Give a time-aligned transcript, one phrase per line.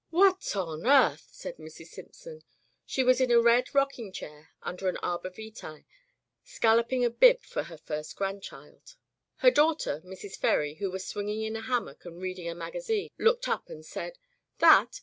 [0.09, 1.89] "What on earth!" said Mrs.
[1.89, 2.41] Simpson.
[2.87, 5.85] She was in a red rocking chair under an arbor vitae
[6.43, 8.95] scalloping a bib for her first grandchild.
[9.35, 10.37] Her daughter, Mrs.
[10.37, 14.17] Ferry, who was swinging in a hammock and reading a magazine, looked up and said:
[14.57, 14.99] "That?